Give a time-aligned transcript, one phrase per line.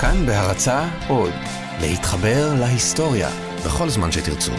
[0.00, 1.32] כאן בהרצה עוד,
[1.80, 3.28] להתחבר להיסטוריה
[3.66, 4.52] בכל זמן שתרצו.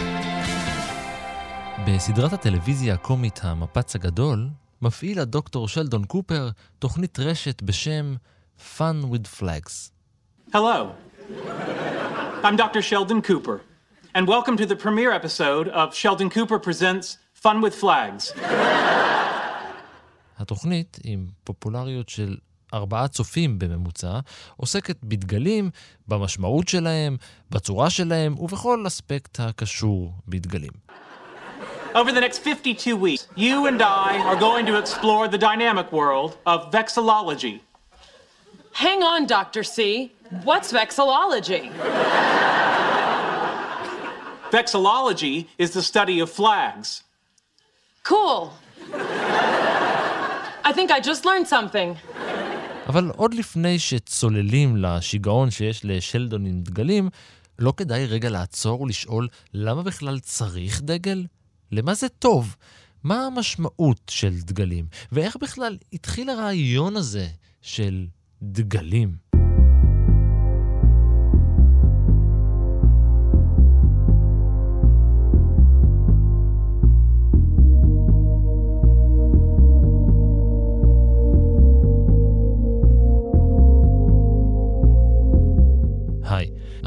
[1.86, 4.48] בסדרת הטלוויזיה הקומית המפץ הגדול,
[4.82, 6.48] מפעיל הדוקטור שלדון קופר
[6.78, 8.14] תוכנית רשת בשם
[8.58, 9.92] Fun with Flags.
[10.52, 10.92] Hello.
[12.42, 12.82] I'm Dr.
[12.82, 13.60] Sheldon Cooper,
[14.14, 18.32] and welcome to the premiere episode of Sheldon Cooper Presents Fun with Flags.
[20.38, 22.36] התוכנית, עם פופולריות של
[22.74, 24.18] ארבעה צופים בממוצע,
[24.56, 25.70] עוסקת בדגלים,
[26.08, 27.16] במשמעות שלהם,
[27.50, 30.88] בצורה שלהם ובכל אספקט הקשור בדגלים.
[31.94, 36.36] Over the next 52 weeks, you and I are going to explore the dynamic world
[36.46, 37.60] of vexillology.
[38.72, 39.64] Hang on, Dr.
[39.64, 40.12] C.
[40.44, 41.72] What's vexillology?
[44.50, 47.02] Vexillology is the study of flags.
[48.04, 48.52] Cool.
[50.68, 51.96] I think I just learned something.
[52.88, 57.08] אבל עוד לפני שצוללים לשיגעון שיש לשלדון עם דגלים,
[57.58, 61.26] לא כדאי רגע לעצור ולשאול למה בכלל צריך דגל?
[61.72, 62.56] למה זה טוב?
[63.04, 64.86] מה המשמעות של דגלים?
[65.12, 67.28] ואיך בכלל התחיל הרעיון הזה
[67.62, 68.06] של
[68.42, 69.27] דגלים?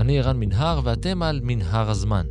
[0.01, 2.25] אני ערן מנהר ואתם על מנהר הזמן.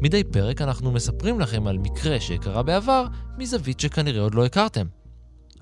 [0.00, 3.06] מדי פרק אנחנו מספרים לכם על מקרה שקרה בעבר
[3.38, 4.86] מזווית שכנראה עוד לא הכרתם.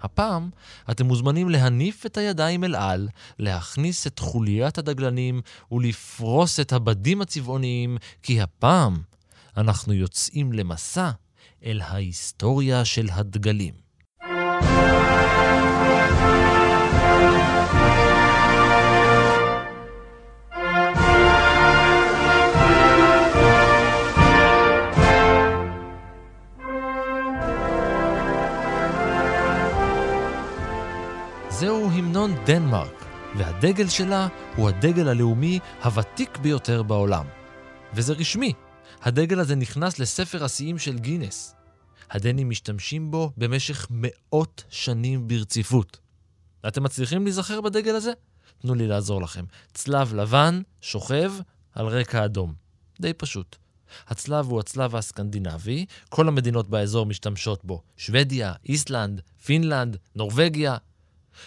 [0.00, 0.50] הפעם
[0.90, 5.40] אתם מוזמנים להניף את הידיים אל על, להכניס את חוליית הדגלנים
[5.72, 8.96] ולפרוס את הבדים הצבעוניים, כי הפעם
[9.56, 11.10] אנחנו יוצאים למסע
[11.64, 13.74] אל ההיסטוריה של הדגלים.
[31.60, 33.04] זהו המנון דנמרק,
[33.36, 37.26] והדגל שלה הוא הדגל הלאומי הוותיק ביותר בעולם.
[37.94, 38.52] וזה רשמי,
[39.02, 41.54] הדגל הזה נכנס לספר השיאים של גינס.
[42.10, 45.98] הדנים משתמשים בו במשך מאות שנים ברציפות.
[46.68, 48.12] אתם מצליחים להיזכר בדגל הזה?
[48.58, 49.44] תנו לי לעזור לכם.
[49.74, 51.32] צלב לבן, שוכב,
[51.74, 52.54] על רקע אדום.
[53.00, 53.56] די פשוט.
[54.08, 57.82] הצלב הוא הצלב הסקנדינבי, כל המדינות באזור משתמשות בו.
[57.96, 60.76] שוודיה, איסלנד, פינלנד, נורבגיה,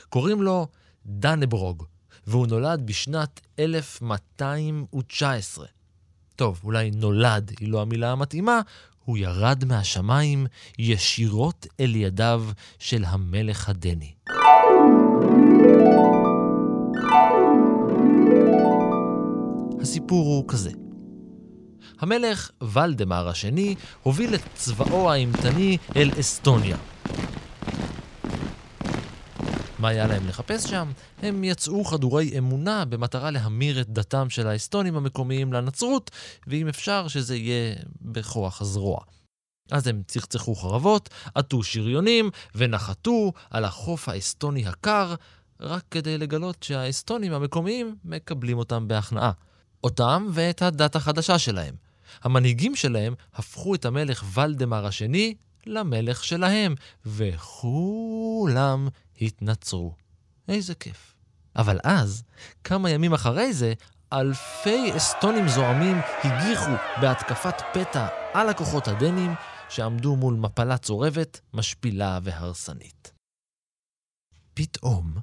[0.09, 0.67] קוראים לו
[1.05, 1.83] דנברוג,
[2.27, 5.65] והוא נולד בשנת 1219.
[6.35, 8.61] טוב, אולי נולד היא לא המילה המתאימה,
[9.05, 10.47] הוא ירד מהשמיים
[10.79, 12.43] ישירות אל ידיו
[12.79, 14.13] של המלך הדני.
[19.81, 20.71] הסיפור הוא כזה.
[21.99, 26.77] המלך ולדמר השני הוביל את צבאו האימתני אל אסטוניה,
[29.81, 30.91] מה היה להם לחפש שם?
[31.21, 36.11] הם יצאו חדורי אמונה במטרה להמיר את דתם של האסטונים המקומיים לנצרות,
[36.47, 38.99] ואם אפשר שזה יהיה בכוח הזרוע.
[39.71, 45.15] אז הם צחצחו חרבות, עטו שריונים ונחתו על החוף האסטוני הקר,
[45.59, 49.31] רק כדי לגלות שהאסטונים המקומיים מקבלים אותם בהכנעה.
[49.83, 51.75] אותם ואת הדת החדשה שלהם.
[52.23, 56.75] המנהיגים שלהם הפכו את המלך ולדמר השני למלך שלהם,
[57.05, 58.87] וכולם
[59.21, 59.95] התנצרו.
[60.47, 61.15] איזה כיף.
[61.55, 62.23] אבל אז,
[62.63, 63.73] כמה ימים אחרי זה,
[64.13, 66.71] אלפי אסטונים זועמים הגיחו
[67.01, 69.33] בהתקפת פתע על הכוחות הדנים
[69.69, 73.11] שעמדו מול מפלה צורבת, משפילה והרסנית.
[74.53, 75.13] פתאום...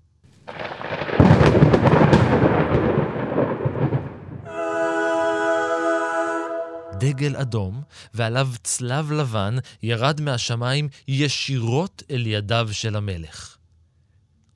[6.98, 7.82] דגל אדום,
[8.15, 13.58] ועליו צלב לבן ירד מהשמיים ישירות אל ידיו של המלך.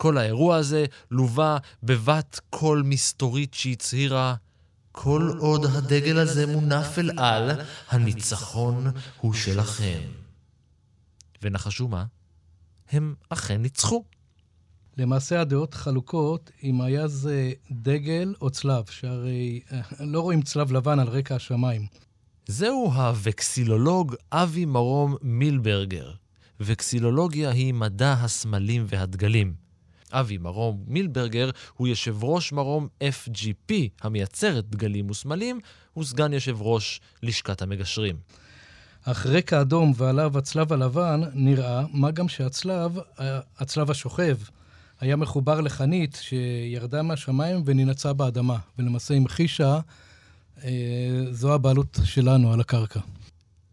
[0.03, 4.34] כל האירוע הזה לווה בבת קול מסתורית שהצהירה
[4.93, 7.51] כל עוד הדגל הזה מונף אל על,
[7.89, 8.87] הניצחון
[9.21, 10.01] הוא שלכם.
[11.43, 12.04] ונחשו מה?
[12.91, 14.04] הם אכן ניצחו.
[14.99, 20.98] למעשה הדעות חלוקות אם היה זה דגל או צלב, שהרי אה, לא רואים צלב לבן
[20.98, 21.87] על רקע השמיים.
[22.47, 26.13] זהו הווקסילולוג אבי מרום מילברגר.
[26.60, 29.61] וקסילולוגיה היא מדע הסמלים והדגלים.
[30.12, 35.60] אבי מרום מילברגר הוא יושב ראש מרום FGP, המייצרת דגלים וסמלים,
[35.98, 38.16] וסגן יושב ראש לשכת המגשרים.
[39.04, 42.98] אך רקע אדום ועליו הצלב הלבן נראה, מה גם שהצלב,
[43.59, 44.36] הצלב השוכב,
[45.00, 49.78] היה מחובר לחנית שירדה מהשמיים וננעצה באדמה, ולמעשה המחישה,
[50.64, 50.70] אה,
[51.30, 53.00] זו הבעלות שלנו על הקרקע.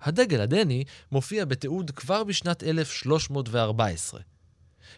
[0.01, 4.19] הדגל הדני מופיע בתיעוד כבר בשנת 1314.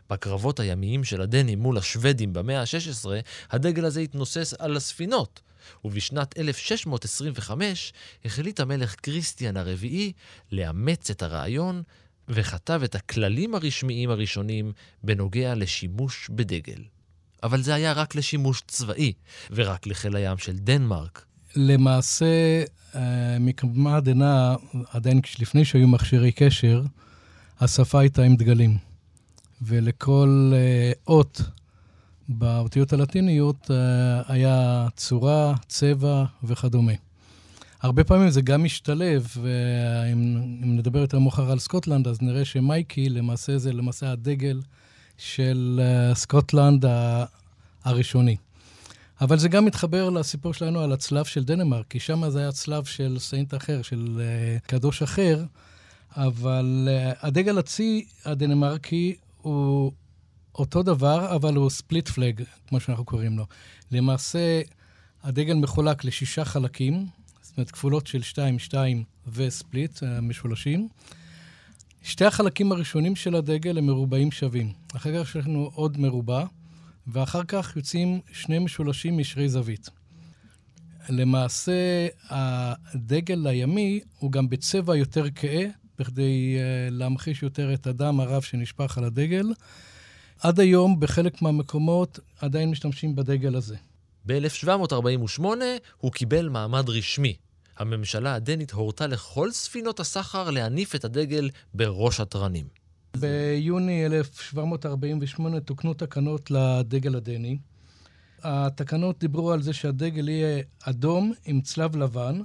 [0.09, 3.05] בקרבות הימיים של הדנים מול השוודים במאה ה-16,
[3.51, 5.41] הדגל הזה התנוסס על הספינות,
[5.85, 7.93] ובשנת 1625
[8.25, 10.11] החליט המלך כריסטיאן הרביעי
[10.51, 11.83] לאמץ את הרעיון
[12.29, 14.71] וכתב את הכללים הרשמיים הראשונים
[15.03, 16.83] בנוגע לשימוש בדגל.
[17.43, 19.13] אבל זה היה רק לשימוש צבאי,
[19.51, 21.25] ורק לחיל הים של דנמרק.
[21.55, 22.63] למעשה,
[22.95, 24.55] אה, מקדמה דנא,
[24.91, 26.81] עדיין לפני שהיו מכשירי קשר,
[27.59, 28.90] השפה הייתה עם דגלים.
[29.61, 31.41] ולכל אה, אות
[32.29, 36.93] באותיות הלטיניות אה, היה צורה, צבע וכדומה.
[37.81, 43.57] הרבה פעמים זה גם משתלב, ואם נדבר יותר מאוחר על סקוטלנד, אז נראה שמייקי למעשה
[43.57, 44.61] זה למעשה הדגל
[45.17, 46.85] של אה, סקוטלנד
[47.83, 48.35] הראשוני.
[49.21, 52.83] אבל זה גם מתחבר לסיפור שלנו על הצלב של דנמרק, כי שם זה היה צלב
[52.83, 54.21] של saint אחר, של
[54.67, 55.43] קדוש אחר,
[56.15, 56.89] אבל
[57.21, 59.91] הדגל הצי הדנמרקי הוא
[60.55, 63.45] אותו דבר, אבל הוא split פלג, כמו שאנחנו קוראים לו.
[63.91, 64.61] למעשה,
[65.23, 67.07] הדגל מחולק לשישה חלקים,
[67.41, 70.87] זאת אומרת, כפולות של 2, 2 וספליט, אה, משולשים.
[72.03, 74.73] שתי החלקים הראשונים של הדגל הם מרובעים שווים.
[74.95, 76.45] אחר כך יש לנו עוד מרובע,
[77.07, 79.89] ואחר כך יוצאים שני משולשים משרי זווית.
[81.09, 85.65] למעשה, הדגל הימי הוא גם בצבע יותר כהה,
[86.01, 89.45] בכדי uh, להמחיש יותר את הדם הרב שנשפך על הדגל.
[90.39, 93.75] עד היום, בחלק מהמקומות, עדיין משתמשים בדגל הזה.
[94.25, 95.43] ב-1748
[95.97, 97.35] הוא קיבל מעמד רשמי.
[97.77, 102.67] הממשלה הדנית הורתה לכל ספינות הסחר להניף את הדגל בראש התרנים.
[103.17, 107.57] ביוני 1748 תוקנו תקנות לדגל הדני.
[108.43, 112.41] התקנות דיברו על זה שהדגל יהיה אדום עם צלב לבן,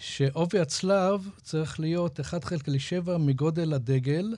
[0.00, 4.34] שעובי הצלב צריך להיות 1 חלקי 7 מגודל הדגל,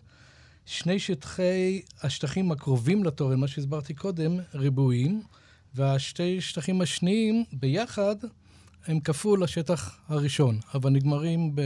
[0.66, 5.22] שני שטחי השטחים הקרובים לתורן, מה שהסברתי קודם, ריבועים,
[5.74, 8.16] והשתי שטחים השניים ביחד
[8.86, 11.56] הם כפול לשטח הראשון, אבל נגמרים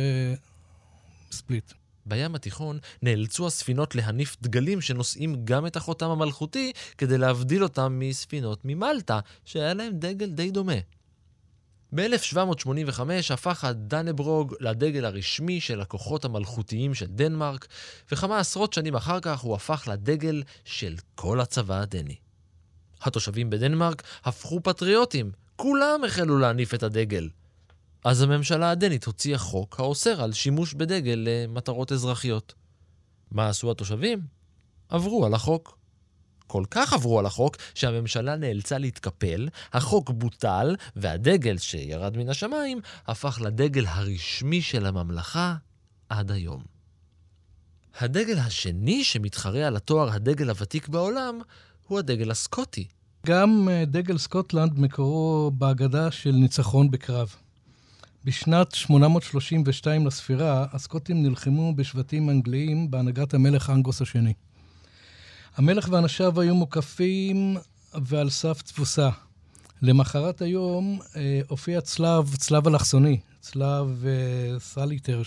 [1.28, 1.72] בספליט.
[2.06, 8.60] בים התיכון נאלצו הספינות להניף דגלים שנושאים גם את החותם המלכותי כדי להבדיל אותם מספינות
[8.64, 10.95] ממלטה, שהיה להם דגל די דומה.
[11.94, 13.00] ב-1785
[13.30, 17.66] הפך הדנברוג לדגל הרשמי של הכוחות המלכותיים של דנמרק,
[18.12, 22.16] וכמה עשרות שנים אחר כך הוא הפך לדגל של כל הצבא הדני.
[23.02, 27.28] התושבים בדנמרק הפכו פטריוטים, כולם החלו להניף את הדגל.
[28.04, 32.54] אז הממשלה הדנית הוציאה חוק האוסר על שימוש בדגל למטרות אזרחיות.
[33.30, 34.20] מה עשו התושבים?
[34.88, 35.78] עברו על החוק.
[36.46, 43.40] כל כך עברו על החוק, שהממשלה נאלצה להתקפל, החוק בוטל, והדגל שירד מן השמיים הפך
[43.44, 45.54] לדגל הרשמי של הממלכה
[46.08, 46.62] עד היום.
[48.00, 51.38] הדגל השני שמתחרה על התואר הדגל הוותיק בעולם
[51.86, 52.86] הוא הדגל הסקוטי.
[53.26, 57.34] גם אה, דגל סקוטלנד מקורו בהגדה של ניצחון בקרב.
[58.24, 64.32] בשנת 832 לספירה, הסקוטים נלחמו בשבטים אנגליים בהנהגת המלך אנגוס השני.
[65.56, 67.56] המלך ואנשיו היו מוקפים
[67.94, 69.10] ועל סף תבוסה.
[69.82, 75.22] למחרת היום אה, הופיע צלב, צלב אלכסוני, צלב אה, saltire,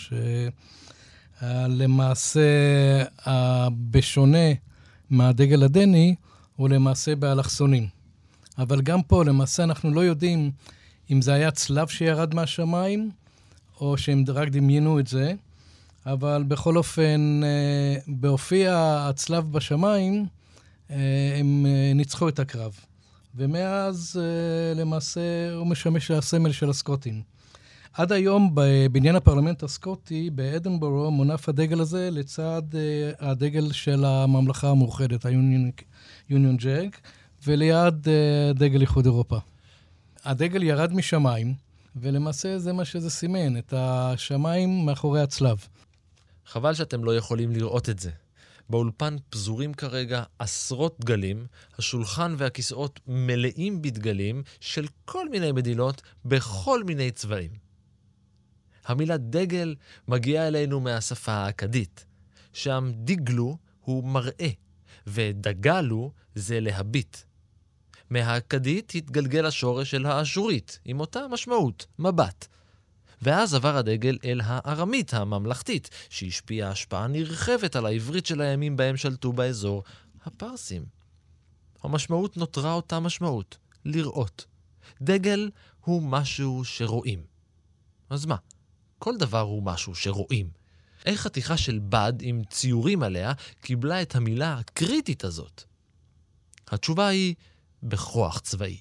[1.41, 2.39] שלמעשה,
[3.27, 4.53] אה, בשונה
[5.09, 6.15] מהדגל הדני,
[6.55, 7.87] הוא למעשה באלכסונים.
[8.57, 10.51] אבל גם פה, למעשה, אנחנו לא יודעים
[11.11, 13.11] אם זה היה צלב שירד מהשמיים,
[13.81, 15.33] או שהם רק דמיינו את זה.
[16.13, 20.25] אבל בכל אופן, אה, בהופיע הצלב בשמיים,
[20.91, 20.95] אה,
[21.39, 22.79] הם אה, ניצחו את הקרב.
[23.35, 24.19] ומאז
[24.75, 25.21] למעשה
[25.55, 27.21] הוא משמש הסמל של הסקוטים.
[27.93, 32.61] עד היום בבניין הפרלמנט הסקוטי באדנבורו מונף הדגל הזה לצד
[33.19, 36.97] הדגל של הממלכה המאוחדת, ה-Union Jack,
[37.47, 38.07] וליד
[38.55, 39.37] דגל איחוד אירופה.
[40.25, 41.53] הדגל ירד משמיים,
[41.95, 45.57] ולמעשה זה מה שזה סימן, את השמיים מאחורי הצלב.
[46.49, 48.11] חבל שאתם לא יכולים לראות את זה.
[48.69, 57.11] באולפן פזורים כרגע עשרות דגלים, השולחן והכיסאות מלאים בדגלים של כל מיני מדינות בכל מיני
[57.11, 57.51] צבעים.
[58.85, 59.75] המילה דגל
[60.07, 62.05] מגיעה אלינו מהשפה האכדית,
[62.53, 64.49] שם דיגלו הוא מראה,
[65.07, 67.17] ודגלו זה להביט.
[68.09, 72.47] מהאכדית התגלגל השורש של האשורית, עם אותה משמעות, מבט.
[73.21, 79.33] ואז עבר הדגל אל הארמית הממלכתית, שהשפיעה השפעה נרחבת על העברית של הימים בהם שלטו
[79.33, 79.83] באזור,
[80.23, 80.85] הפרסים.
[81.83, 84.45] המשמעות נותרה אותה משמעות, לראות.
[85.01, 85.49] דגל
[85.81, 87.23] הוא משהו שרואים.
[88.09, 88.35] אז מה?
[88.99, 90.49] כל דבר הוא משהו שרואים.
[91.05, 95.63] איך חתיכה של בד עם ציורים עליה קיבלה את המילה הקריטית הזאת?
[96.67, 97.35] התשובה היא
[97.83, 98.77] בכוח צבאי.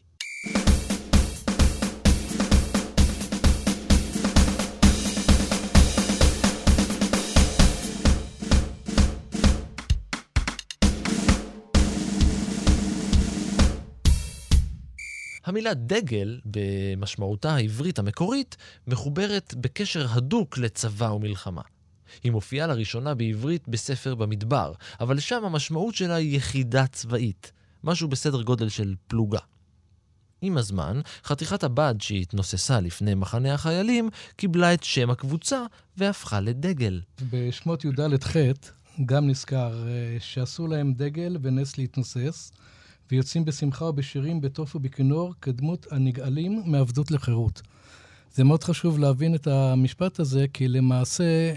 [15.48, 21.62] המילה דגל, במשמעותה העברית המקורית, מחוברת בקשר הדוק לצבא ומלחמה.
[22.24, 27.52] היא מופיעה לראשונה בעברית בספר במדבר, אבל שם המשמעות שלה היא יחידה צבאית,
[27.84, 29.38] משהו בסדר גודל של פלוגה.
[30.40, 35.62] עם הזמן, חתיכת הבד שהתנוססה לפני מחנה החיילים קיבלה את שם הקבוצה
[35.96, 37.00] והפכה לדגל.
[37.30, 38.36] בשמות י"ד-ח'
[39.06, 42.52] גם נזכר אה, שעשו להם דגל ונס להתנוסס,
[43.10, 47.62] ויוצאים בשמחה ובשירים, בתוף ובכינור, כדמות הנגאלים מעבדות לחירות.
[48.34, 51.54] זה מאוד חשוב להבין את המשפט הזה, כי למעשה,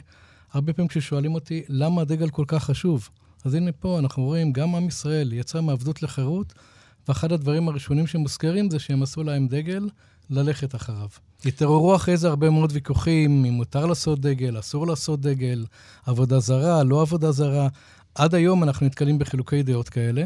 [0.53, 3.09] הרבה פעמים כששואלים אותי, למה הדגל כל כך חשוב?
[3.45, 6.53] אז הנה פה אנחנו רואים, גם עם ישראל יצא מעבדות לחירות,
[7.07, 9.89] ואחד הדברים הראשונים שמוזכרים זה שהם עשו להם דגל,
[10.29, 11.07] ללכת אחריו.
[11.45, 15.65] התעוררו אחרי זה הרבה מאוד ויכוחים, אם מותר לעשות דגל, אסור לעשות דגל,
[16.05, 17.67] עבודה זרה, לא עבודה זרה.
[18.15, 20.25] עד היום אנחנו נתקלים בחילוקי דעות כאלה.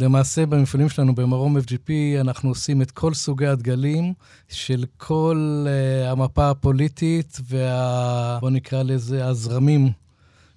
[0.00, 1.90] למעשה במפעלים שלנו במרום FGP
[2.20, 4.14] אנחנו עושים את כל סוגי הדגלים
[4.48, 8.38] של כל uh, המפה הפוליטית וה...
[8.40, 9.90] בוא נקרא לזה הזרמים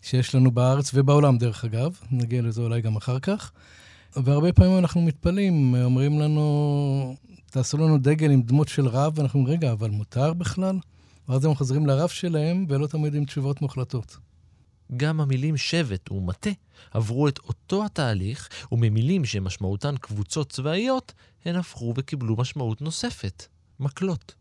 [0.01, 3.51] שיש לנו בארץ ובעולם דרך אגב, נגיע לזה אולי גם אחר כך.
[4.15, 7.15] והרבה פעמים אנחנו מתפלאים, אומרים לנו,
[7.51, 10.77] תעשו לנו דגל עם דמות של רב, ואנחנו אומרים, רגע, אבל מותר בכלל?
[11.29, 14.17] ואז הם חוזרים לרב שלהם ולא תמיד עם תשובות מוחלטות.
[14.97, 16.49] גם המילים שבט ומטה
[16.91, 21.13] עברו את אותו התהליך, וממילים שמשמעותן קבוצות צבאיות,
[21.45, 23.47] הן הפכו וקיבלו משמעות נוספת,
[23.79, 24.35] מקלות.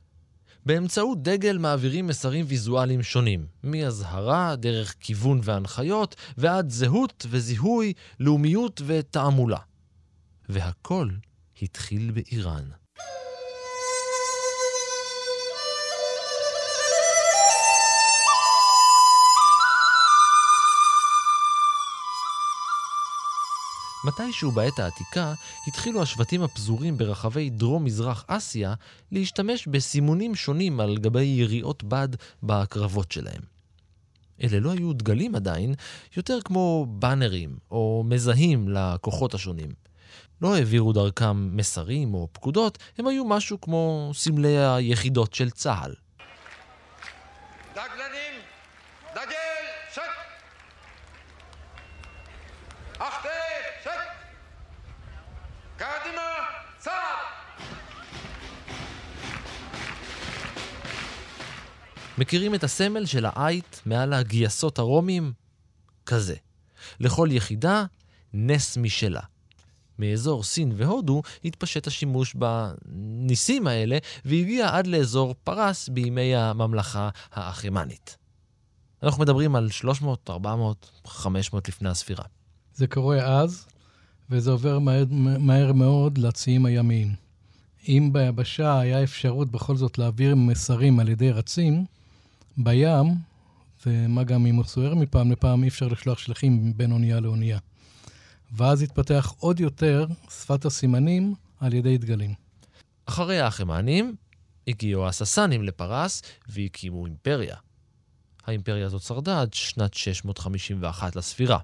[0.67, 9.59] באמצעות דגל מעבירים מסרים ויזואליים שונים, מאזהרה, דרך כיוון והנחיות, ועד זהות וזיהוי, לאומיות ותעמולה.
[10.49, 11.09] והכל
[11.63, 12.65] התחיל באיראן.
[24.05, 25.35] מתישהו בעת העתיקה
[25.67, 28.75] התחילו השבטים הפזורים ברחבי דרום-מזרח אסיה
[29.13, 32.09] להשתמש בסימונים שונים על גבי יריעות בד
[32.43, 33.43] בקרבות שלהם.
[34.43, 35.75] אלה לא היו דגלים עדיין,
[36.17, 39.71] יותר כמו באנרים או מזהים לכוחות השונים.
[40.43, 45.95] לא העבירו דרכם מסרים או פקודות, הם היו משהו כמו סמלי היחידות של צה"ל.
[62.21, 65.33] מכירים את הסמל של העית מעל הגייסות הרומים?
[66.07, 66.35] כזה.
[67.01, 67.85] לכל יחידה,
[68.35, 69.21] נס משלה.
[69.99, 78.17] מאזור סין והודו התפשט השימוש בניסים האלה והגיע עד לאזור פרס בימי הממלכה האחימנית.
[79.03, 82.25] אנחנו מדברים על 300, 400, 500 לפני הספירה.
[82.75, 83.67] זה קורה אז,
[84.31, 85.05] וזה עובר מהר,
[85.39, 87.15] מהר מאוד לציים הימיים.
[87.89, 91.85] אם ביבשה היה אפשרות בכל זאת להעביר מסרים על ידי רצים,
[92.59, 93.07] בים,
[93.87, 97.59] ומה גם אם הוא סוער מפעם לפעם, אי אפשר לשלוח שליחים בין אונייה לאונייה.
[98.53, 102.35] ואז התפתח עוד יותר שפת הסימנים על ידי דגלים.
[103.07, 104.17] אחרי האחמנים
[104.69, 107.57] הגיעו הססנים לפרס והקימו אימפריה.
[108.47, 111.59] האימפריה הזאת שרדה עד שנת 651 לספירה.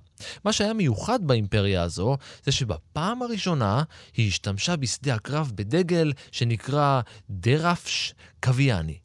[0.45, 3.83] מה שהיה מיוחד באימפריה הזו, זה שבפעם הראשונה
[4.17, 7.01] היא השתמשה בשדה הקרב בדגל שנקרא
[7.31, 8.15] דרפש
[8.45, 8.99] קוויאני,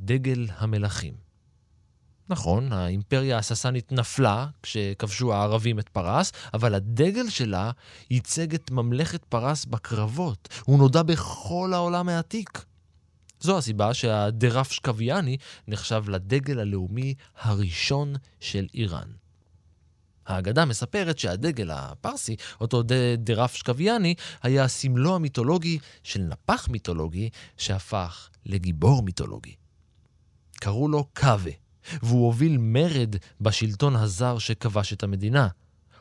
[0.00, 1.14] דגל המלכים.
[2.28, 7.70] נכון, האימפריה הססנית נפלה כשכבשו הערבים את פרס, אבל הדגל שלה
[8.10, 10.48] ייצג את ממלכת פרס בקרבות.
[10.64, 12.64] הוא נודע בכל העולם העתיק.
[13.40, 15.36] זו הסיבה שהדרף שקוויאני
[15.68, 19.08] נחשב לדגל הלאומי הראשון של איראן.
[20.26, 22.82] האגדה מספרת שהדגל הפרסי, אותו
[23.18, 29.54] דרף שקוויאני, היה סמלו המיתולוגי של נפח מיתולוגי שהפך לגיבור מיתולוגי.
[30.64, 31.50] קראו לו קאבה,
[32.02, 35.48] והוא הוביל מרד בשלטון הזר שכבש את המדינה.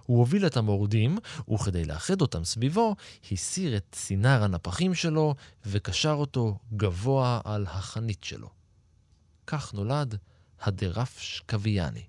[0.05, 1.17] הוא הוביל את המורדים,
[1.53, 2.95] וכדי לאחד אותם סביבו,
[3.31, 8.49] הסיר את סינר הנפחים שלו וקשר אותו גבוה על החנית שלו.
[9.47, 10.15] כך נולד
[10.61, 12.03] הדרף שקוויאני.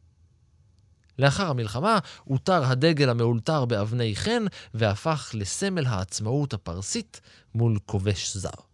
[1.18, 4.44] לאחר המלחמה הותר הדגל המאולתר באבני חן
[4.74, 7.20] והפך לסמל העצמאות הפרסית
[7.54, 8.73] מול כובש זר.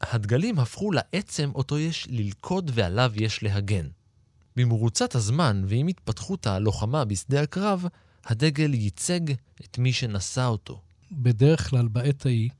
[0.00, 3.86] הדגלים הפכו לעצם אותו יש ללכוד ועליו יש להגן.
[4.56, 7.84] במרוצת הזמן ועם התפתחות הלוחמה בשדה הקרב,
[8.24, 9.20] הדגל ייצג
[9.64, 10.80] את מי שנשא אותו.
[11.12, 12.50] בדרך כלל, בעת ההיא,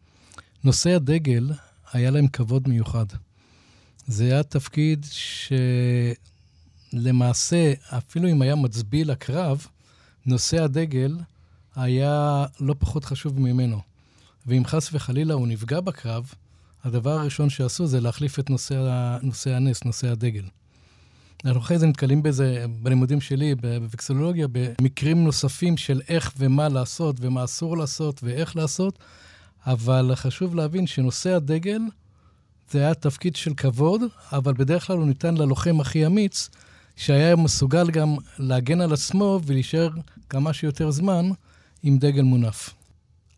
[0.64, 1.50] נושאי הדגל,
[1.92, 3.07] היה להם כבוד מיוחד.
[4.07, 5.07] זה היה תפקיד
[6.92, 9.66] שלמעשה, אפילו אם היה מצביא לקרב,
[10.26, 11.18] נושא הדגל
[11.76, 13.80] היה לא פחות חשוב ממנו.
[14.47, 16.35] ואם חס וחלילה הוא נפגע בקרב,
[16.85, 20.44] הדבר הראשון שעשו זה להחליף את נושא, נושא הנס, נושא הדגל.
[21.44, 27.44] אנחנו אחרי זה נתקלים בזה בלימודים שלי, בוויקסולוגיה, במקרים נוספים של איך ומה לעשות ומה
[27.44, 28.99] אסור לעשות ואיך לעשות,
[29.66, 31.80] אבל חשוב להבין שנושא הדגל
[32.70, 36.49] זה היה תפקיד של כבוד, אבל בדרך כלל הוא ניתן ללוחם הכי אמיץ,
[36.97, 39.90] שהיה מסוגל גם להגן על עצמו ולהישאר
[40.28, 41.30] כמה שיותר זמן
[41.82, 42.77] עם דגל מונף.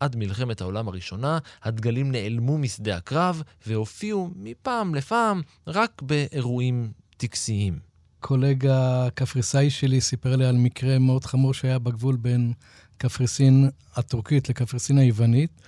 [0.01, 7.79] עד מלחמת העולם הראשונה, הדגלים נעלמו משדה הקרב והופיעו מפעם לפעם רק באירועים טקסיים.
[8.19, 12.53] קולגה קפריסאי שלי סיפר לי על מקרה מאוד חמור שהיה בגבול בין
[12.97, 15.61] קפריסין הטורקית לקפריסין היוונית,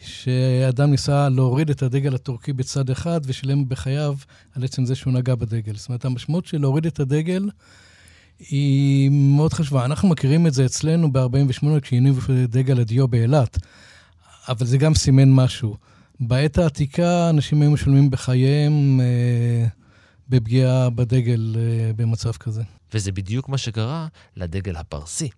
[0.00, 4.16] שאדם ניסה להוריד את הדגל הטורקי בצד אחד ושילם בחייו
[4.54, 5.74] על עצם זה שהוא נגע בדגל.
[5.74, 7.48] זאת אומרת, המשמעות של להוריד את הדגל
[8.38, 9.84] היא מאוד חשובה.
[9.84, 13.58] אנחנו מכירים את זה אצלנו ב-48' כשהניבו דגל הדיו באילת,
[14.48, 15.76] אבל זה גם סימן משהו.
[16.20, 19.66] בעת העתיקה אנשים היו משלמים בחייהם אה,
[20.28, 22.62] בפגיעה בדגל אה, במצב כזה.
[22.94, 25.28] וזה בדיוק מה שקרה לדגל הפרסי.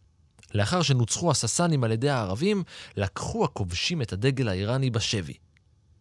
[0.55, 2.63] לאחר שנוצחו הססנים על ידי הערבים,
[2.97, 5.35] לקחו הכובשים את הדגל האיראני בשבי.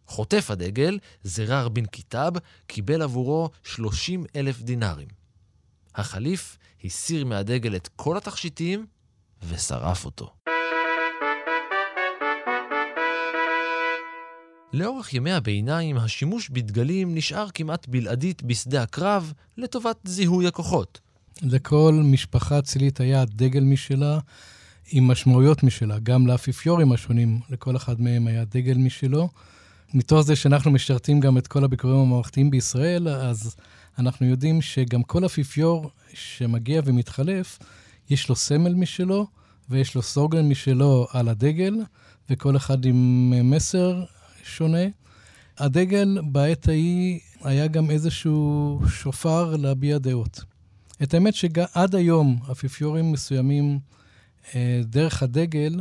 [0.06, 2.32] חוטף הדגל, זרר בן כיתב,
[2.66, 5.08] קיבל עבורו 30 אלף דינארים.
[5.94, 8.86] החליף הסיר מהדגל את כל התכשיטים
[9.48, 10.30] ושרף אותו.
[14.72, 21.00] לאורך ימי הביניים, השימוש בדגלים נשאר כמעט בלעדית בשדה הקרב לטובת זיהוי הכוחות.
[21.42, 24.18] לכל משפחה אצילית היה דגל משלה,
[24.92, 25.98] עם משמעויות משלה.
[25.98, 29.28] גם לאפיפיורים השונים, לכל אחד מהם היה דגל משלו.
[29.94, 33.56] מתוך זה שאנחנו משרתים גם את כל הביקורים הממלכתיים בישראל, אז
[33.98, 37.58] אנחנו יודעים שגם כל אפיפיור שמגיע ומתחלף,
[38.10, 39.26] יש לו סמל משלו,
[39.70, 41.74] ויש לו סוגן משלו על הדגל,
[42.30, 44.04] וכל אחד עם מסר
[44.44, 44.84] שונה.
[45.58, 50.40] הדגל בעת ההיא היה גם איזשהו שופר להביע דעות.
[51.02, 53.78] את האמת שעד היום אפיפיורים מסוימים
[54.54, 55.80] אה, דרך הדגל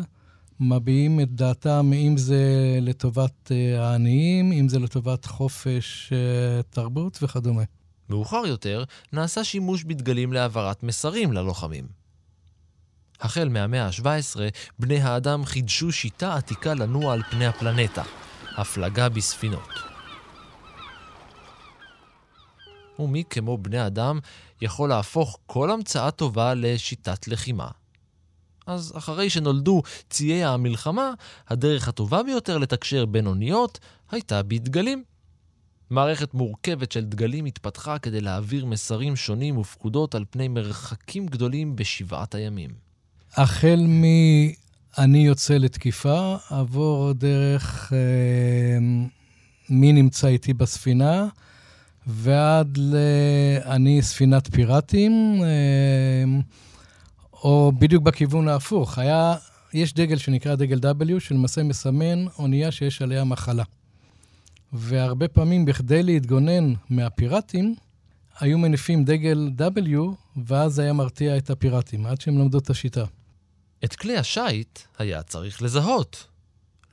[0.59, 2.43] מביעים את דעתם, אם זה
[2.81, 7.63] לטובת אה, העניים, אם זה לטובת חופש אה, תרבות וכדומה.
[8.09, 11.87] מאוחר יותר נעשה שימוש בדגלים להעברת מסרים ללוחמים.
[13.19, 14.39] החל מהמאה ה-17,
[14.79, 18.03] בני האדם חידשו שיטה עתיקה לנוע על פני הפלנטה,
[18.57, 19.69] הפלגה בספינות.
[22.99, 24.19] ומי כמו בני אדם
[24.61, 27.67] יכול להפוך כל המצאה טובה לשיטת לחימה.
[28.67, 31.11] אז אחרי שנולדו ציי המלחמה,
[31.47, 33.79] הדרך הטובה ביותר לתקשר בין אוניות
[34.11, 35.03] הייתה בדגלים.
[35.89, 42.35] מערכת מורכבת של דגלים התפתחה כדי להעביר מסרים שונים ופקודות על פני מרחקים גדולים בשבעת
[42.35, 42.69] הימים.
[43.35, 44.03] החל מ...
[44.97, 48.77] אני יוצא לתקיפה, עבור דרך אה,
[49.69, 51.27] מי נמצא איתי בספינה,
[52.07, 52.95] ועד ל...
[53.65, 56.39] אני ספינת פיראטים, אה,
[57.33, 58.97] או בדיוק בכיוון ההפוך.
[58.97, 59.35] היה,
[59.73, 63.63] יש דגל שנקרא דגל W, שלמעשה מסמן אונייה שיש עליה מחלה.
[64.73, 67.75] והרבה פעמים, בכדי להתגונן מהפיראטים,
[68.39, 69.97] היו מניפים דגל W,
[70.45, 73.05] ואז היה מרתיע את הפיראטים, עד שהם למדו את השיטה.
[73.83, 76.27] את כלי השיט היה צריך לזהות.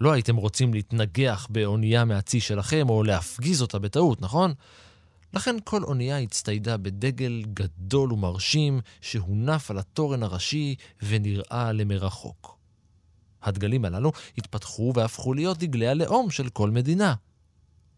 [0.01, 4.55] לא הייתם רוצים להתנגח באונייה מהצי שלכם או להפגיז אותה בטעות, נכון?
[5.35, 12.59] לכן כל אונייה הצטיידה בדגל גדול ומרשים שהונף על התורן הראשי ונראה למרחוק.
[13.43, 17.15] הדגלים הללו התפתחו והפכו להיות דגלי הלאום של כל מדינה.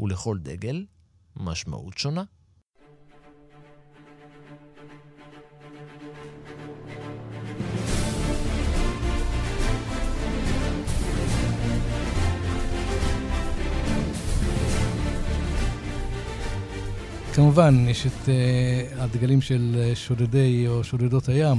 [0.00, 0.84] ולכל דגל
[1.36, 2.24] משמעות שונה.
[17.34, 18.30] כמובן, יש את uh,
[19.02, 21.58] הדגלים של uh, שודדי או שודדות הים.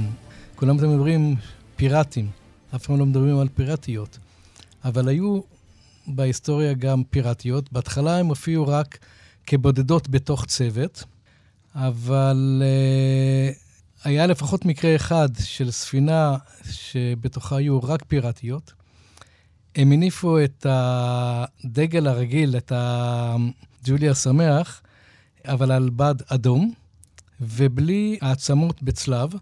[0.56, 1.36] כולם מדברים
[1.76, 2.30] פיראטים,
[2.74, 4.18] אף פעם לא מדברים על פיראטיות.
[4.84, 5.40] אבל היו
[6.08, 7.72] בהיסטוריה גם פיראטיות.
[7.72, 8.98] בהתחלה הם הופיעו רק
[9.46, 11.04] כבודדות בתוך צוות,
[11.74, 13.58] אבל uh,
[14.04, 16.36] היה לפחות מקרה אחד של ספינה
[16.70, 18.72] שבתוכה היו רק פיראטיות.
[19.76, 24.82] הם הניפו את הדגל הרגיל, את הג'וליה שמח,
[25.44, 26.72] אבל על בד אדום,
[27.40, 29.32] ובלי העצמות בצלב,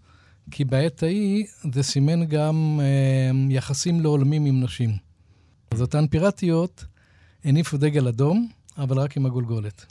[0.51, 5.06] כי בעת ההיא זה סימן גם אה, יחסים לעולמים עם נשים.
[5.77, 6.85] אז אותן פיראטיות
[7.45, 9.87] הניפו דגל אדום, אבל רק עם הגולגולת.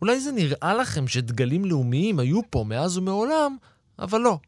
[0.00, 3.56] אולי זה נראה לכם שדגלים לאומיים היו פה מאז ומעולם,
[3.98, 4.38] אבל לא.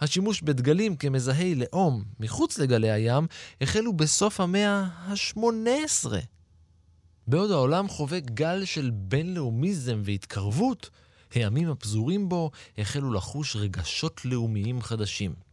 [0.00, 3.26] השימוש בדגלים כמזהי לאום מחוץ לגלי הים
[3.60, 6.06] החלו בסוף המאה ה-18.
[7.26, 10.90] בעוד העולם חווה גל של בינלאומיזם והתקרבות,
[11.34, 15.49] הימים הפזורים בו החלו לחוש רגשות לאומיים חדשים.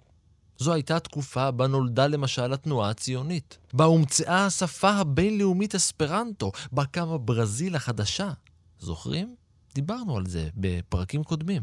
[0.58, 7.18] זו הייתה תקופה בה נולדה למשל התנועה הציונית, בה הומצאה השפה הבינלאומית אספרנטו, בה קמה
[7.18, 8.32] ברזיל החדשה.
[8.80, 9.36] זוכרים?
[9.76, 11.62] דיברנו על זה בפרקים קודמים.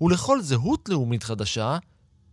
[0.00, 1.78] ולכל זהות לאומית חדשה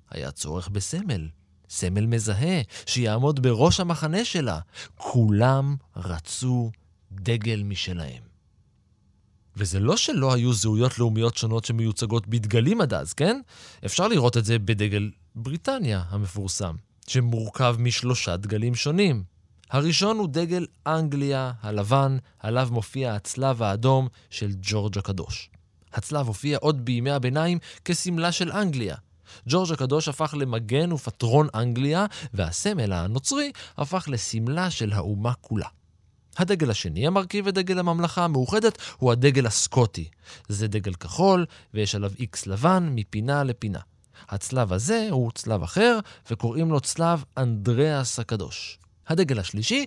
[0.10, 1.28] היה צורך בסמל.
[1.70, 4.60] סמל מזהה, שיעמוד בראש המחנה שלה.
[4.96, 6.72] כולם רצו
[7.12, 8.27] דגל משלהם.
[9.58, 13.42] וזה לא שלא היו זהויות לאומיות שונות שמיוצגות בדגלים עד אז, כן?
[13.86, 16.76] אפשר לראות את זה בדגל בריטניה המפורסם,
[17.08, 19.24] שמורכב משלושה דגלים שונים.
[19.70, 25.50] הראשון הוא דגל אנגליה הלבן, עליו מופיע הצלב האדום של ג'ורג' הקדוש.
[25.94, 28.96] הצלב הופיע עוד בימי הביניים כסמלה של אנגליה.
[29.50, 35.68] ג'ורג' הקדוש הפך למגן ופטרון אנגליה, והסמל הנוצרי הפך לסמלה של האומה כולה.
[36.38, 40.10] הדגל השני המרכיב את דגל הממלכה המאוחדת הוא הדגל הסקוטי.
[40.48, 43.80] זה דגל כחול, ויש עליו איקס לבן מפינה לפינה.
[44.30, 46.00] הצלב הזה הוא צלב אחר,
[46.32, 48.80] וקוראים לו צלב אנדריאס הקדוש.
[49.08, 49.86] הדגל השלישי,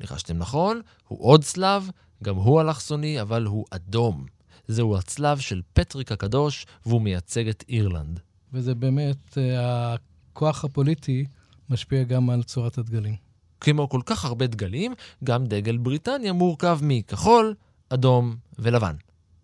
[0.00, 1.90] ניחשתם נכון, הוא עוד צלב,
[2.22, 4.26] גם הוא אלכסוני, אבל הוא אדום.
[4.68, 8.20] זהו הצלב של פטריק הקדוש, והוא מייצג את אירלנד.
[8.52, 9.94] וזה באמת, אה,
[10.32, 11.24] הכוח הפוליטי
[11.70, 13.25] משפיע גם על צורת הדגלים.
[13.60, 17.54] כמו כל כך הרבה דגלים, גם דגל בריטניה מורכב מכחול,
[17.88, 18.94] אדום ולבן.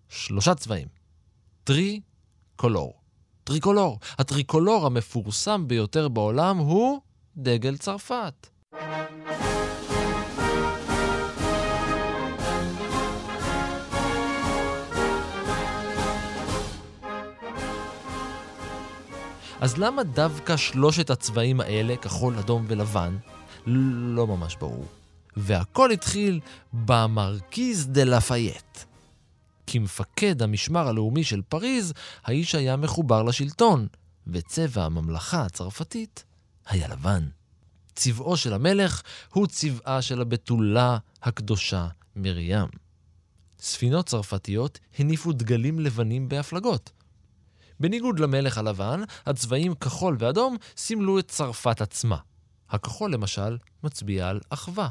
[0.08, 0.88] שלושה צבעים.
[1.64, 2.00] tri
[2.56, 3.02] color.
[3.44, 3.98] טריקולור.
[4.18, 7.00] הטריקולור המפורסם ביותר בעולם הוא
[7.36, 8.46] דגל צרפת.
[19.60, 23.16] אז למה דווקא שלושת הצבעים האלה, כחול, אדום ולבן,
[23.66, 24.86] לא ממש ברור.
[25.36, 26.40] והכל התחיל
[26.72, 28.78] במרקיז דה לפייט.
[29.66, 31.92] כמפקד המשמר הלאומי של פריז,
[32.24, 33.86] האיש היה מחובר לשלטון,
[34.26, 36.24] וצבע הממלכה הצרפתית
[36.66, 37.28] היה לבן.
[37.94, 42.66] צבעו של המלך הוא צבעה של הבתולה הקדושה מרים.
[43.60, 46.90] ספינות צרפתיות הניפו דגלים לבנים בהפלגות.
[47.80, 52.16] בניגוד למלך הלבן, הצבעים כחול ואדום סימלו את צרפת עצמה.
[52.72, 54.88] הכחול למשל מצביע על אחווה.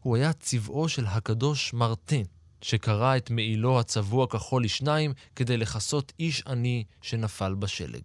[0.00, 2.26] הוא היה צבעו של הקדוש מרטין,
[2.62, 8.02] שקרע את מעילו הצבוע כחול לשניים כדי לכסות איש עני שנפל בשלג.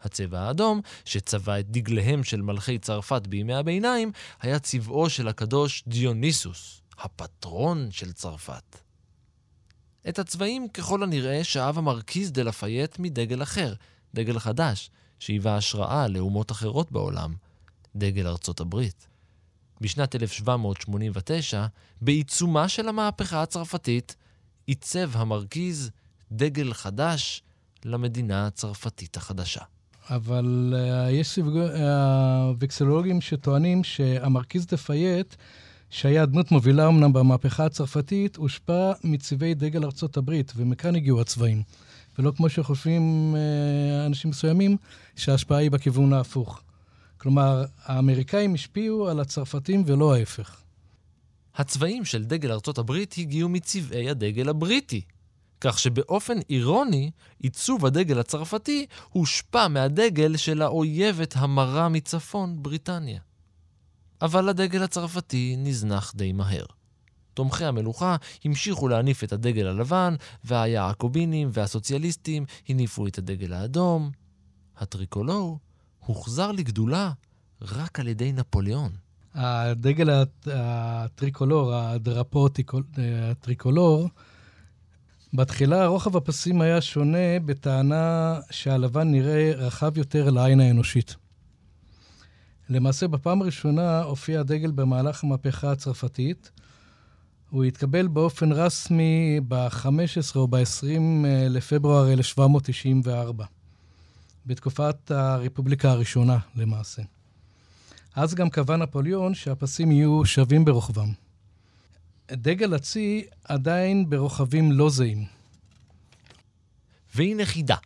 [0.00, 6.80] הצבע האדום, שצבע את דגליהם של מלכי צרפת בימי הביניים, היה צבעו של הקדוש דיוניסוס,
[6.98, 8.78] הפטרון של צרפת.
[10.08, 13.74] את הצבעים ככל הנראה שאב המרכיז דה לה פאייט מדגל אחר,
[14.14, 17.34] דגל חדש, שהיווה השראה לאומות אחרות בעולם,
[17.96, 19.06] דגל ארצות הברית.
[19.80, 21.66] בשנת 1789,
[22.00, 24.16] בעיצומה של המהפכה הצרפתית,
[24.66, 25.90] עיצב המרכיז
[26.32, 27.42] דגל חדש
[27.84, 29.60] למדינה הצרפתית החדשה.
[30.10, 31.38] אבל אה, יש
[32.58, 35.34] וקסילולוגים אה, שטוענים שהמרכיז דה פייט,
[35.90, 41.62] שהיה דמות מובילה אמנם במהפכה הצרפתית, הושפע מצבעי דגל ארצות הברית, ומכאן הגיעו הצבעים.
[42.18, 44.76] ולא כמו שחושבים uh, אנשים מסוימים,
[45.16, 46.62] שההשפעה היא בכיוון ההפוך.
[47.18, 50.62] כלומר, האמריקאים השפיעו על הצרפתים ולא ההפך.
[51.54, 55.00] הצבעים של דגל ארצות הברית הגיעו מצבעי הדגל הבריטי,
[55.60, 63.20] כך שבאופן אירוני, עיצוב הדגל הצרפתי הושפע מהדגל של האויבת המרה מצפון, בריטניה.
[64.22, 66.64] אבל הדגל הצרפתי נזנח די מהר.
[67.40, 74.10] תומכי המלוכה המשיכו להניף את הדגל הלבן, והיעקובינים והסוציאליסטים הניפו את הדגל האדום.
[74.76, 75.58] הטריקולור
[75.98, 77.12] הוחזר לגדולה
[77.62, 78.92] רק על ידי נפוליאון.
[79.34, 82.46] הדגל הטריקולור, הדרפו
[83.30, 84.08] הטריקולור,
[85.34, 91.16] בתחילה רוחב הפסים היה שונה בטענה שהלבן נראה רחב יותר לעין האנושית.
[92.68, 96.50] למעשה, בפעם הראשונה הופיע הדגל במהלך המהפכה הצרפתית,
[97.50, 103.44] הוא התקבל באופן רסמי ב-15 או ב-20 לפברואר 1794,
[104.46, 107.02] בתקופת הרפובליקה הראשונה למעשה.
[108.14, 111.12] אז גם קבע נפוליאון שהפסים יהיו שווים ברוחבם.
[112.32, 115.24] דגל הצי עדיין ברוחבים לא זהים.
[117.14, 117.76] והנה חידה.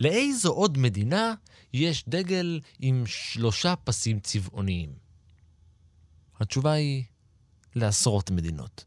[0.00, 1.34] לאיזו עוד מדינה
[1.72, 4.90] יש דגל עם שלושה פסים צבעוניים?
[6.40, 7.04] התשובה היא
[7.76, 8.84] לעשרות מדינות.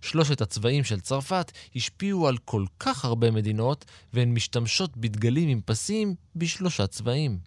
[0.00, 6.14] שלושת הצבעים של צרפת השפיעו על כל כך הרבה מדינות, והן משתמשות בדגלים עם פסים
[6.36, 7.38] בשלושה צבעים.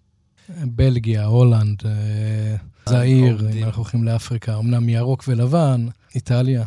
[0.49, 6.65] בלגיה, הולנד, אה, זעיר, אם אנחנו הולכים לאפריקה, אמנם ירוק ולבן, איטליה.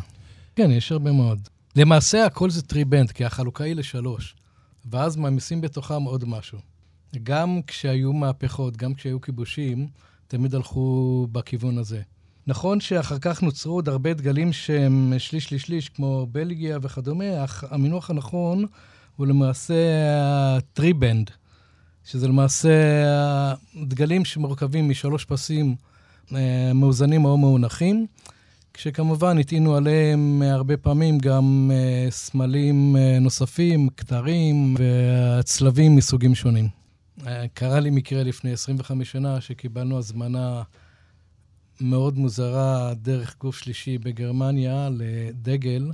[0.55, 1.49] כן, יש הרבה מאוד.
[1.75, 4.35] למעשה הכל זה triband, כי החלוקה היא לשלוש,
[4.85, 6.59] ואז מעמיסים בתוכם עוד משהו.
[7.23, 9.87] גם כשהיו מהפכות, גם כשהיו כיבושים,
[10.27, 12.01] תמיד הלכו בכיוון הזה.
[12.47, 17.63] נכון שאחר כך נוצרו עוד הרבה דגלים שהם שליש שליש שליש, כמו בלגיה וכדומה, אך
[17.69, 18.65] המינוח הנכון
[19.15, 19.73] הוא למעשה
[20.57, 21.31] ה triband,
[22.05, 22.69] שזה למעשה
[23.83, 25.75] דגלים שמורכבים משלוש פסים
[26.35, 28.07] אה, מאוזנים או מאונכים,
[28.73, 36.67] כשכמובן הטעינו עליהם הרבה פעמים גם אה, סמלים אה, נוספים, כתרים וצלבים מסוגים שונים.
[37.53, 40.63] קרה לי מקרה לפני 25 שנה שקיבלנו הזמנה
[41.81, 45.91] מאוד מוזרה דרך גוף שלישי בגרמניה לדגל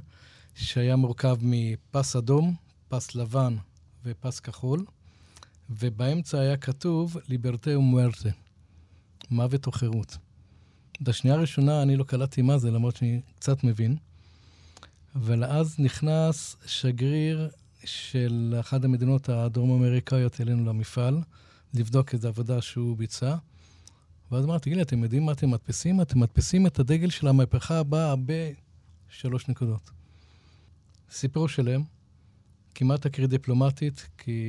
[0.55, 2.55] שהיה מורכב מפס אדום,
[2.89, 3.55] פס לבן
[4.05, 4.85] ופס כחול,
[5.69, 8.29] ובאמצע היה כתוב ליברטה ומוארטה,
[9.31, 10.17] מוות או חירות.
[11.01, 13.97] בשנייה הראשונה אני לא קלטתי מה זה, למרות שאני קצת מבין.
[15.15, 17.49] אבל אז נכנס שגריר
[17.85, 21.21] של אחת המדינות הדרום-אמריקאיות אלינו למפעל,
[21.73, 23.35] לבדוק איזו עבודה שהוא ביצע.
[24.31, 26.01] ואז אמרתי, תגיד לי, אתם יודעים מה אתם מדפסים?
[26.01, 29.91] אתם מדפסים את הדגל של המהפכה הבאה בשלוש נקודות.
[31.11, 31.83] סיפור שלם,
[32.75, 34.41] כמעט תקרית דיפלומטית, כי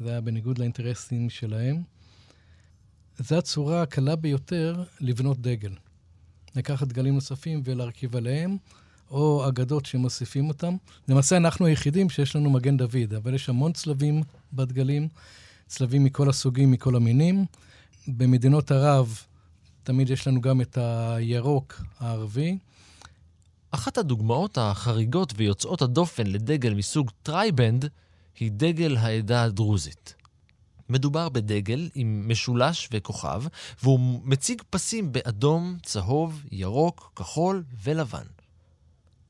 [0.00, 1.82] זה היה בניגוד לאינטרסים שלהם.
[3.18, 5.74] זו הצורה הקלה ביותר לבנות דגל.
[6.54, 8.56] לקחת דגלים נוספים ולהרכיב עליהם,
[9.10, 10.76] או אגדות שמוסיפים אותם.
[11.08, 15.08] למעשה אנחנו היחידים שיש לנו מגן דוד, אבל יש המון צלבים בדגלים,
[15.66, 17.44] צלבים מכל הסוגים, מכל המינים.
[18.08, 19.22] במדינות ערב
[19.82, 22.58] תמיד יש לנו גם את הירוק הערבי.
[23.70, 27.88] אחת הדוגמאות החריגות ויוצאות הדופן לדגל מסוג triband
[28.40, 30.14] היא דגל העדה הדרוזית.
[30.88, 33.42] מדובר בדגל עם משולש וכוכב,
[33.82, 38.26] והוא מציג פסים באדום, צהוב, ירוק, כחול ולבן.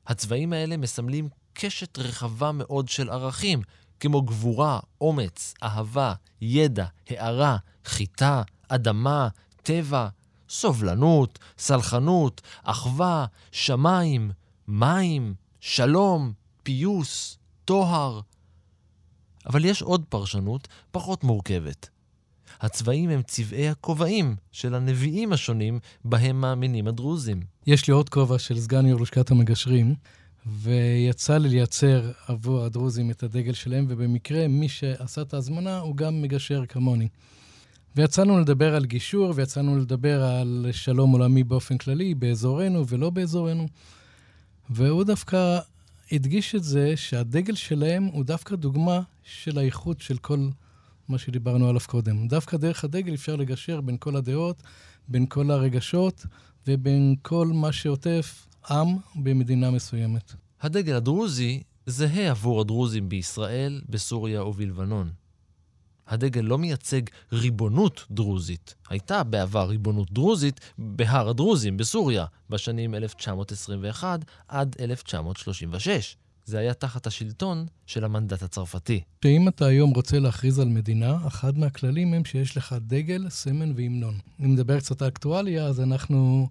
[0.07, 3.63] הצבעים האלה מסמלים קשת רחבה מאוד של ערכים,
[4.01, 8.43] כמו גבורה, אומץ, אהבה, ידע, הערה, חיטה,
[8.75, 9.29] אדמה,
[9.63, 10.09] טבע,
[10.49, 14.31] סובלנות, סלחנות, אחווה, שמיים,
[14.69, 16.33] מים, שלום,
[16.63, 18.21] פיוס, טוהר.
[19.47, 21.89] אבל יש עוד פרשנות פחות מורכבת.
[22.61, 27.41] הצבעים הם צבעי הכובעים של הנביאים השונים בהם מאמינים הדרוזים.
[27.67, 29.95] יש לי עוד כובע של סגן יו"ר לשכת המגשרים,
[30.47, 36.23] ויצא לי לייצר עבור הדרוזים את הדגל שלהם, ובמקרה מי שעשה את ההזמנה הוא גם
[36.23, 37.09] מגשר כמוני.
[37.97, 43.69] ויצאנו לדבר על גישור, ויצאנו לדבר על שלום עולמי באופן כללי, באזורנו ולא באזורנו.
[44.71, 45.59] והוא דווקא
[46.13, 50.49] הדגיש את זה שהדגל שלהם הוא דווקא דוגמה של האיכות של כל
[51.09, 52.29] מה שדיברנו עליו קודם.
[52.29, 54.63] דווקא דרך הדגל אפשר לגשר בין כל הדעות,
[55.09, 56.27] בין כל הרגשות
[56.67, 60.33] ובין כל מה שעוטף עם במדינה מסוימת.
[60.61, 65.11] הדגל הדרוזי זהה עבור הדרוזים בישראל, בסוריה ובלבנון.
[66.09, 68.75] הדגל לא מייצג ריבונות דרוזית.
[68.89, 76.17] הייתה בעבר ריבונות דרוזית בהר הדרוזים בסוריה בשנים 1921 עד 1936.
[76.45, 79.01] זה היה תחת השלטון של המנדט הצרפתי.
[79.25, 84.15] שאם אתה היום רוצה להכריז על מדינה, אחד מהכללים הם שיש לך דגל, סמן והמנון.
[84.41, 86.49] אם נדבר קצת על אקטואליה, אז אנחנו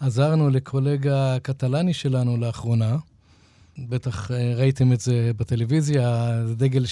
[0.00, 2.96] עזרנו לקולגה קטלני שלנו לאחרונה.
[3.78, 6.86] בטח אה, ראיתם את זה בטלוויזיה, זה דגל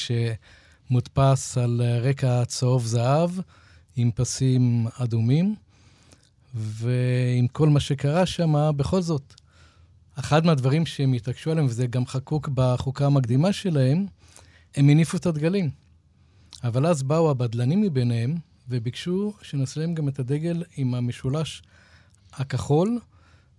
[0.89, 3.31] שמודפס על רקע צהוב זהב,
[3.97, 5.55] עם פסים אדומים,
[6.55, 9.35] ועם כל מה שקרה שם, בכל זאת,
[10.15, 14.07] אחד מהדברים שהם התעקשו עליהם, וזה גם חקוק בחוקה המקדימה שלהם,
[14.77, 15.71] הם הניפו את הדגלים.
[16.65, 18.35] אבל אז באו הבדלנים מביניהם,
[18.69, 21.63] וביקשו שנסלם גם את הדגל עם המשולש
[22.33, 22.99] הכחול,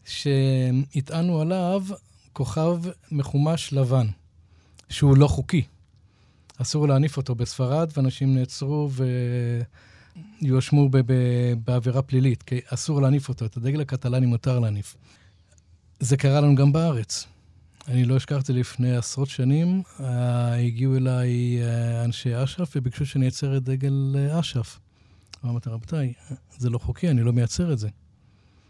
[0.06, 1.84] שהטענו עליו
[2.34, 4.08] כוכב מחומש לבן,
[4.90, 5.64] שהוא לא חוקי.
[6.62, 8.90] אסור להניף אותו בספרד, ואנשים נעצרו
[10.42, 10.90] ויואשמו
[11.64, 13.46] בעבירה פלילית, כי אסור להניף אותו.
[13.46, 14.96] את הדגל הקטלני מותר להניף.
[16.00, 17.28] זה קרה לנו גם בארץ.
[17.88, 20.02] אני לא אשכח את זה לפני עשרות שנים, uh,
[20.66, 24.80] הגיעו אליי uh, אנשי אש"ף וביקשו שאני אייצר את דגל uh, אש"ף.
[25.46, 26.14] אמרתי, רבותיי,
[26.58, 27.90] זה לא חוקי, אני לא מייצר את זה.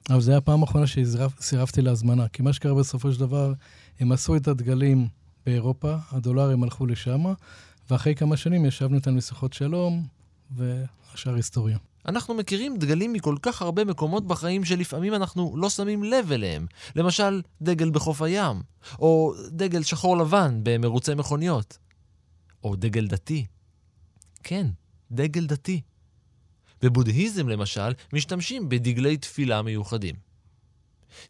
[0.10, 3.54] אבל זו הייתה הפעם האחרונה שסירבתי להזמנה, כי מה שקרה בסופו של דבר,
[4.00, 5.08] הם עשו את הדגלים
[5.46, 7.24] באירופה, הדולרים הלכו לשם,
[7.90, 10.08] ואחרי כמה שנים ישבנו איתם לשיחות שלום,
[10.52, 11.78] והשאר היסטוריה.
[12.08, 16.66] אנחנו מכירים דגלים מכל כך הרבה מקומות בחיים שלפעמים אנחנו לא שמים לב אליהם.
[16.96, 18.62] למשל, דגל בחוף הים,
[19.00, 21.78] או דגל שחור לבן במרוצי מכוניות,
[22.64, 23.46] או דגל דתי.
[24.44, 24.68] כן,
[25.12, 25.82] דגל דתי.
[26.82, 30.16] בבודהיזם למשל, משתמשים בדגלי תפילה מיוחדים.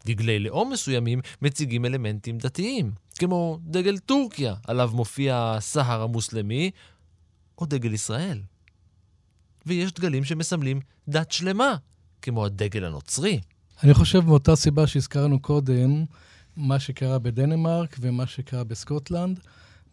[0.06, 6.70] דגלי לאום מסוימים מציגים אלמנטים דתיים, כמו דגל טורקיה, עליו מופיע הסהר המוסלמי,
[7.58, 8.40] או דגל ישראל.
[9.66, 11.76] ויש דגלים שמסמלים דת שלמה,
[12.22, 13.40] כמו הדגל הנוצרי.
[13.82, 16.04] אני חושב מאותה סיבה שהזכרנו קודם,
[16.56, 19.40] מה שקרה בדנמרק ומה שקרה בסקוטלנד,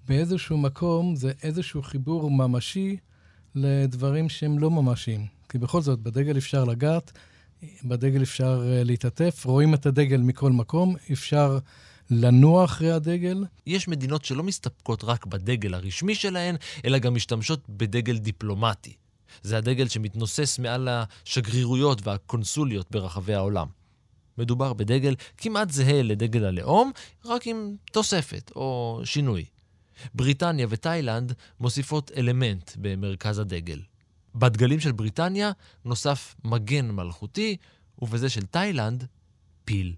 [0.08, 2.98] באיזשהו מקום זה איזשהו חיבור ממשי
[3.56, 5.26] לדברים שהם לא ממשיים.
[5.50, 7.12] כי בכל זאת, בדגל אפשר לגעת,
[7.84, 11.60] בדגל אפשר אה, להתעטף, רואים את הדגל מכל מקום, אפשר
[12.10, 13.46] לנוע אחרי הדגל.
[13.66, 18.94] יש מדינות שלא מסתפקות רק בדגל הרשמי שלהן, אלא גם משתמשות בדגל דיפלומטי.
[19.44, 23.68] זה הדגל שמתנוסס מעל השגרירויות והקונסוליות ברחבי העולם.
[24.38, 26.92] מדובר בדגל כמעט זהה לדגל הלאום,
[27.26, 29.46] רק עם תוספת או שינוי.
[30.14, 33.82] בריטניה ותאילנד מוסיפות אלמנט במרכז הדגל.
[34.36, 35.52] בדגלים של בריטניה
[35.86, 37.58] נוסף מגן מלכותי,
[38.02, 39.06] ובזה של תאילנד,
[39.66, 39.94] פיל.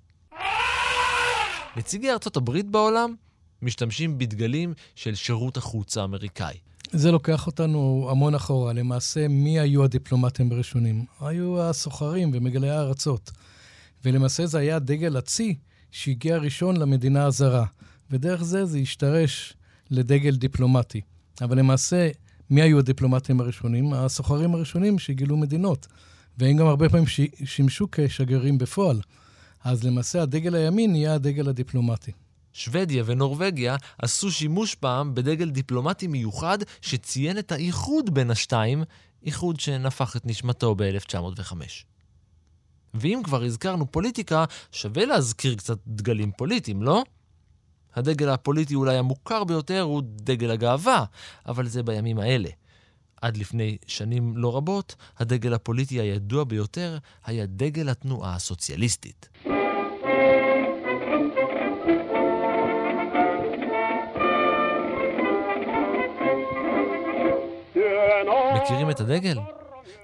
[1.79, 3.15] נציגי ארצות הברית בעולם
[3.61, 6.57] משתמשים בדגלים של שירות החוץ האמריקאי.
[6.91, 8.73] זה לוקח אותנו המון אחורה.
[8.73, 11.05] למעשה, מי היו הדיפלומטים הראשונים?
[11.21, 13.31] היו הסוחרים ומגלי הארצות.
[14.05, 15.55] ולמעשה זה היה דגל הצי
[15.91, 17.65] שהגיע ראשון למדינה הזרה.
[18.11, 19.53] ודרך זה זה השתרש
[19.91, 21.01] לדגל דיפלומטי.
[21.41, 22.09] אבל למעשה,
[22.49, 23.93] מי היו הדיפלומטים הראשונים?
[23.93, 25.87] הסוחרים הראשונים שגילו מדינות.
[26.37, 27.05] והם גם הרבה פעמים
[27.45, 29.01] שימשו כשגרירים בפועל.
[29.63, 32.11] אז למעשה הדגל הימין נהיה הדגל הדיפלומטי.
[32.53, 38.83] שוודיה ונורבגיה עשו שימוש פעם בדגל דיפלומטי מיוחד שציין את האיחוד בין השתיים,
[39.25, 41.53] איחוד שנפח את נשמתו ב-1905.
[42.93, 47.03] ואם כבר הזכרנו פוליטיקה, שווה להזכיר קצת דגלים פוליטיים, לא?
[47.95, 51.05] הדגל הפוליטי אולי המוכר ביותר הוא דגל הגאווה,
[51.45, 52.49] אבל זה בימים האלה.
[53.21, 59.29] עד לפני שנים לא רבות, הדגל הפוליטי הידוע ביותר היה דגל התנועה הסוציאליסטית.
[68.55, 69.37] מכירים את הדגל?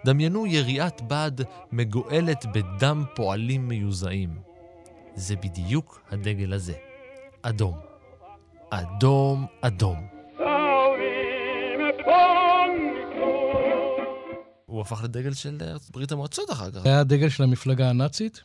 [0.05, 1.31] דמיינו יריעת בד
[1.71, 4.29] מגואלת בדם פועלים מיוזעים.
[5.15, 6.73] זה בדיוק הדגל הזה.
[7.41, 7.77] אדום.
[8.69, 10.14] אדום, אדום.
[14.75, 15.57] הוא הפך לדגל של
[15.93, 16.79] ברית המועצות אחר כך.
[16.79, 18.41] זה היה הדגל של המפלגה הנאצית,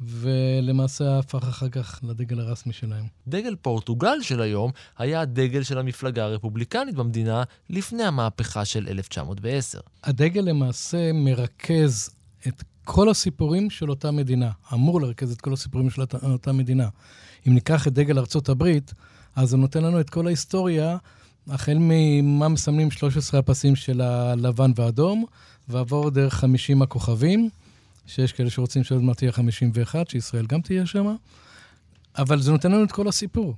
[0.00, 3.04] ולמעשה הפך אחר כך לדגל הרשמי שלהם.
[3.28, 9.80] דגל פורטוגל של היום היה הדגל של המפלגה הרפובליקנית במדינה לפני המהפכה של 1910.
[10.04, 12.10] הדגל למעשה מרכז
[12.48, 16.88] את כל הסיפורים של אותה מדינה, אמור לרכז את כל הסיפורים של אותה מדינה.
[17.48, 18.94] אם ניקח את דגל ארצות הברית,
[19.36, 20.96] אז הוא נותן לנו את כל ההיסטוריה,
[21.48, 25.24] החל ממה מסמנים 13 הפסים של הלבן והאדום,
[25.68, 27.48] ועבור דרך 50 הכוכבים.
[28.06, 31.14] שיש כאלה שרוצים שעוד מעט תהיה 51, שישראל גם תהיה שם,
[32.18, 33.54] אבל זה נותן לנו את כל הסיפור.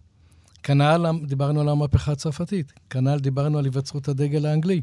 [0.62, 4.80] כנ"ל דיברנו על המהפכה הצרפתית, כנ"ל דיברנו על היווצרות הדגל האנגלי.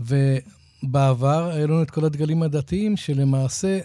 [0.00, 3.78] ובעבר היו לנו את כל הדגלים הדתיים, שלמעשה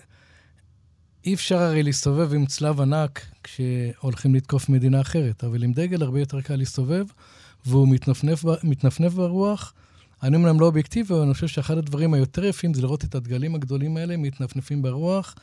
[1.26, 6.20] אי אפשר הרי להסתובב עם צלב ענק כשהולכים לתקוף מדינה אחרת, אבל עם דגל הרבה
[6.20, 7.06] יותר קל להסתובב,
[7.66, 9.74] והוא מתנפנף, מתנפנף ברוח,
[10.24, 13.56] אני אומנם לא אובייקטיבי, אבל אני חושב שאחד הדברים היותר יפים זה לראות את הדגלים
[13.56, 15.36] הגדולים האלה מתנפנפים ברוח.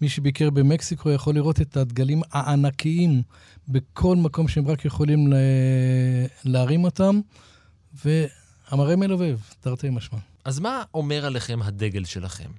[0.00, 3.22] מי שביקר במקסיקו יכול לראות את הדגלים הענקיים
[3.68, 5.32] בכל מקום שהם רק יכולים
[6.44, 7.20] להרים אותם,
[8.04, 10.18] והמראה מלובב, תרתי משמע.
[10.44, 12.50] אז מה אומר עליכם הדגל שלכם?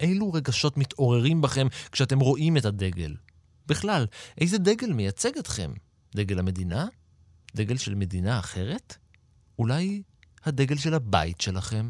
[0.00, 3.14] אילו רגשות מתעוררים בכם כשאתם רואים את הדגל?
[3.66, 4.06] בכלל,
[4.40, 5.70] איזה דגל מייצג אתכם?
[6.16, 6.86] דגל המדינה?
[7.55, 8.97] דגל של מדינה אחרת?
[9.59, 10.03] אולי
[10.45, 11.89] הדגל של הבית שלכם?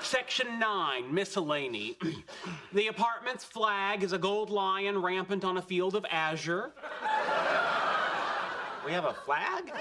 [0.00, 1.96] Section 9, miscellany.
[2.72, 6.70] the apartment's flag is a gold lion rampant on a field of azure.
[8.86, 9.64] We have a flag?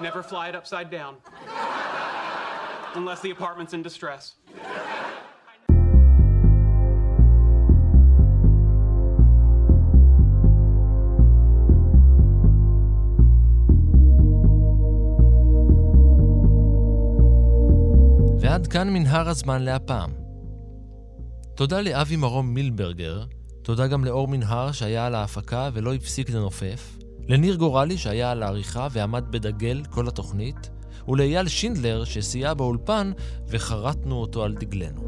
[0.00, 1.16] Never fly it upside down.
[2.95, 4.23] Unless the apartment's in distress.
[18.39, 20.11] ועד כאן מנהר הזמן להפעם.
[21.55, 23.23] תודה לאבי מרום מילברגר,
[23.63, 28.87] תודה גם לאור מנהר שהיה על ההפקה ולא הפסיק לנופף, לניר גורלי שהיה על העריכה
[28.91, 30.69] ועמד בדגל כל התוכנית,
[31.07, 33.11] ולאייל שינדלר שסייע באולפן
[33.47, 35.01] וחרטנו אותו על דגלנו.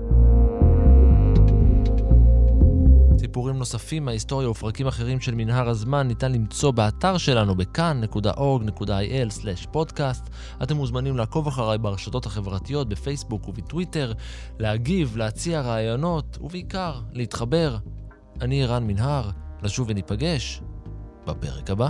[3.19, 10.29] סיפורים נוספים מההיסטוריה ופרקים אחרים של מנהר הזמן ניתן למצוא באתר שלנו בכאן.org.il/פודקאסט.
[10.63, 14.13] אתם מוזמנים לעקוב אחריי ברשתות החברתיות, בפייסבוק ובטוויטר,
[14.59, 17.77] להגיב, להציע רעיונות, ובעיקר, להתחבר.
[18.41, 19.29] אני ערן מנהר,
[19.63, 20.61] לשוב וניפגש
[21.25, 21.89] בפרק הבא.